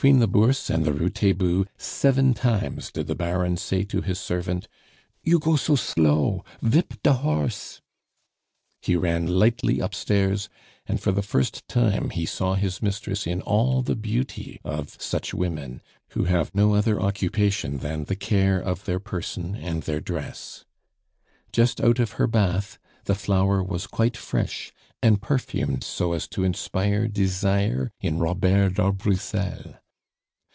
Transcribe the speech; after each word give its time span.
Between 0.01 0.17
the 0.17 0.27
Bourse 0.27 0.71
and 0.71 0.83
the 0.83 0.93
Rue 0.93 1.11
Taitbout 1.11 1.67
seven 1.77 2.33
times 2.33 2.91
did 2.91 3.05
the 3.05 3.13
Baron 3.13 3.55
say 3.55 3.83
to 3.83 4.01
his 4.01 4.17
servant: 4.19 4.67
"You 5.21 5.37
go 5.37 5.55
so 5.55 5.75
slow 5.75 6.43
vip 6.59 6.95
de 7.03 7.13
horse!" 7.13 7.81
He 8.81 8.95
ran 8.95 9.27
lightly 9.27 9.79
upstairs, 9.79 10.49
and 10.87 10.99
for 10.99 11.11
the 11.11 11.21
first 11.21 11.67
time 11.67 12.09
he 12.09 12.25
saw 12.25 12.55
his 12.55 12.81
mistress 12.81 13.27
in 13.27 13.43
all 13.43 13.83
the 13.83 13.95
beauty 13.95 14.59
of 14.63 14.99
such 14.99 15.35
women, 15.35 15.83
who 16.13 16.23
have 16.23 16.55
no 16.55 16.73
other 16.73 16.99
occupation 16.99 17.77
than 17.77 18.05
the 18.05 18.15
care 18.15 18.59
of 18.59 18.85
their 18.85 18.99
person 18.99 19.53
and 19.55 19.83
their 19.83 20.01
dress. 20.01 20.65
Just 21.51 21.79
out 21.79 21.99
of 21.99 22.13
her 22.13 22.25
bath 22.25 22.79
the 23.03 23.13
flower 23.13 23.61
was 23.63 23.85
quite 23.85 24.17
fresh, 24.17 24.71
and 25.03 25.21
perfumed 25.21 25.83
so 25.83 26.13
as 26.13 26.27
to 26.29 26.43
inspire 26.43 27.07
desire 27.07 27.91
in 28.01 28.17
Robert 28.17 28.73
d'Arbrissel. 28.73 29.75